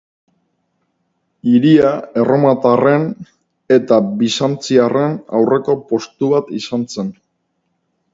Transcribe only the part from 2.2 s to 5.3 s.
erromatarren eta bizantziarren